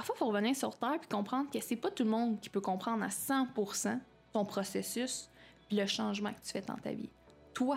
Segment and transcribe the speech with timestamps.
[0.00, 2.40] la fois, il faut revenir sur Terre et comprendre que c'est pas tout le monde
[2.40, 4.00] qui peut comprendre à 100%
[4.32, 5.28] ton processus
[5.68, 7.10] puis le changement que tu fais dans ta vie.
[7.52, 7.76] Toi,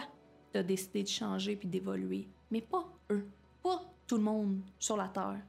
[0.53, 3.27] tu as décidé de changer puis d'évoluer, mais pas eux.
[3.61, 5.41] Pas tout le monde sur la Terre.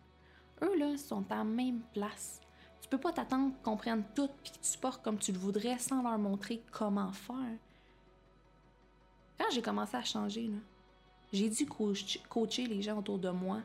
[0.63, 2.41] Eux, là, sont à la même place.
[2.83, 5.79] Tu peux pas t'attendre qu'ils comprennent tout puis qu'ils te supportent comme tu le voudrais
[5.79, 7.57] sans leur montrer comment faire.
[9.39, 10.51] Quand j'ai commencé à changer,
[11.33, 13.61] j'ai dû coacher les gens autour de moi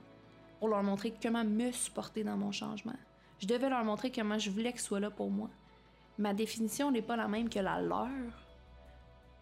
[0.60, 2.96] pour leur montrer comment me supporter dans mon changement.
[3.40, 5.50] Je devais leur montrer comment je voulais qu'ils soient là pour moi.
[6.18, 8.10] Ma définition n'est pas la même que la leur.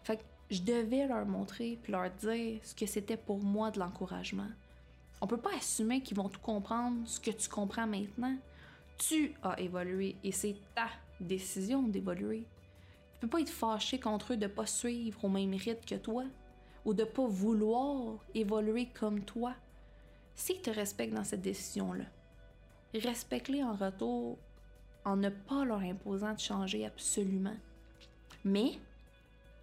[0.04, 3.80] Fait que je devais leur montrer puis leur dire ce que c'était pour moi de
[3.80, 4.48] l'encouragement.
[5.20, 8.36] On peut pas assumer qu'ils vont tout comprendre ce que tu comprends maintenant.
[8.96, 10.86] Tu as évolué et c'est ta
[11.20, 12.46] décision d'évoluer.
[13.14, 16.24] Tu peux pas être fâché contre eux de pas suivre au même rythme que toi
[16.84, 19.54] ou de pas vouloir évoluer comme toi.
[20.38, 22.04] S'ils te respectent dans cette décision-là,
[22.94, 24.38] respecte-les en retour
[25.04, 27.56] en ne pas leur imposant de changer absolument.
[28.44, 28.78] Mais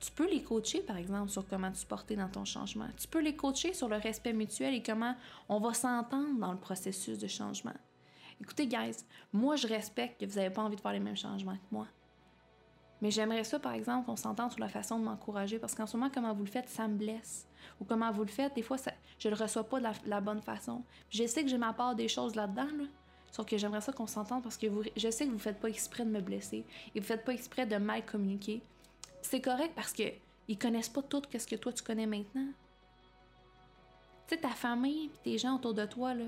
[0.01, 2.89] tu peux les coacher, par exemple, sur comment te supporter dans ton changement.
[2.97, 5.15] Tu peux les coacher sur le respect mutuel et comment
[5.47, 7.73] on va s'entendre dans le processus de changement.
[8.41, 8.97] Écoutez, guys,
[9.31, 11.87] moi, je respecte que vous n'avez pas envie de faire les mêmes changements que moi.
[13.01, 15.97] Mais j'aimerais ça, par exemple, qu'on s'entende sur la façon de m'encourager, parce qu'en ce
[15.97, 17.47] moment, comment vous le faites, ça me blesse.
[17.79, 20.41] Ou comment vous le faites, des fois, ça, je le reçois pas de la, bonne
[20.41, 20.83] façon.
[21.09, 22.85] je sais que j'ai ma part des choses là-dedans, là,
[23.31, 26.05] sauf que j'aimerais ça qu'on s'entende parce que je sais que vous faites pas exprès
[26.05, 28.61] de me blesser et vous faites pas exprès de mal communiquer.
[29.21, 30.03] C'est correct parce que
[30.47, 32.47] ils connaissent pas tout ce que toi tu connais maintenant.
[34.27, 36.25] Tu sais, ta famille tes gens autour de toi, là,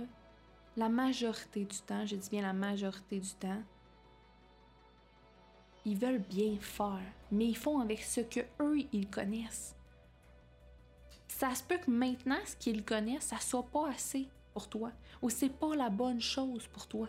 [0.75, 3.61] la majorité du temps, je dis bien la majorité du temps,
[5.87, 6.99] ils veulent bien faire,
[7.31, 9.73] mais ils font avec ce que eux ils connaissent.
[11.29, 15.29] Ça se peut que maintenant ce qu'ils connaissent, ça soit pas assez pour toi, ou
[15.29, 17.07] c'est pas la bonne chose pour toi.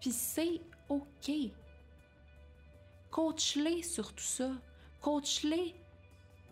[0.00, 1.30] Puis c'est ok.
[3.10, 4.50] Coach-les sur tout ça.
[5.00, 5.74] Coach-les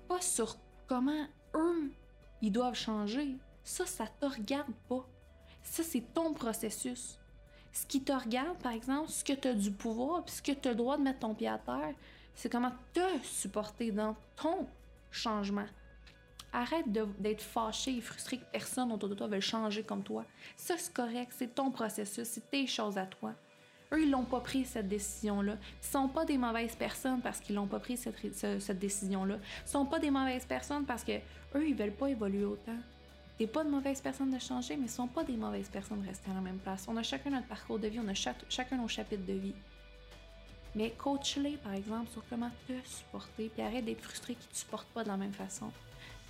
[0.08, 0.56] pas sur
[0.86, 1.92] comment eux
[2.40, 3.36] ils doivent changer.
[3.62, 5.06] Ça, ça te regarde pas.
[5.62, 7.18] Ça, c'est ton processus.
[7.76, 10.52] Ce qui te regarde, par exemple, ce que tu as du pouvoir, puis ce que
[10.52, 11.92] tu as le droit de mettre ton pied à terre,
[12.34, 14.66] c'est comment te supporter dans ton
[15.10, 15.66] changement.
[16.54, 20.24] Arrête d'être fâché et frustré que personne autour de toi veut changer comme toi.
[20.56, 23.34] Ça, c'est correct, c'est ton processus, c'est tes choses à toi.
[23.92, 25.58] Eux, ils n'ont pas pris cette décision-là.
[25.82, 29.36] Ils sont pas des mauvaises personnes parce qu'ils n'ont pas pris cette, cette décision-là.
[29.66, 31.18] Ils sont pas des mauvaises personnes parce que
[31.54, 32.78] eux, ils veulent pas évoluer autant.
[33.38, 36.06] T'es pas de mauvaise personne de changer, mais ce sont pas des mauvaises personnes de
[36.08, 36.86] rester à la même place.
[36.88, 39.54] On a chacun notre parcours de vie, on a chacun nos chapitres de vie.
[40.74, 44.88] Mais coach-les, par exemple, sur comment te supporter, puis arrête d'être frustré qu'ils te supportent
[44.88, 45.70] pas de la même façon.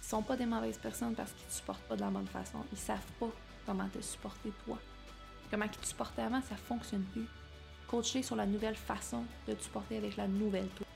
[0.02, 2.58] Ils sont pas des mauvaises personnes parce qu'ils te supportent pas de la bonne façon.
[2.72, 3.30] Ils savent pas
[3.66, 4.78] comment te supporter toi.
[5.48, 7.26] Comment ils te supportaient avant, ça fonctionne plus.
[7.86, 10.86] Coach-les sur la nouvelle façon de te supporter avec la nouvelle toi.